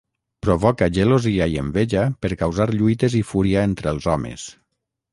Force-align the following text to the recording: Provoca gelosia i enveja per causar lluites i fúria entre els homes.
Provoca 0.45 0.87
gelosia 0.95 1.47
i 1.53 1.59
enveja 1.65 2.07
per 2.25 2.33
causar 2.41 2.69
lluites 2.81 3.19
i 3.23 3.25
fúria 3.35 3.71
entre 3.71 3.97
els 3.97 4.13
homes. 4.17 4.53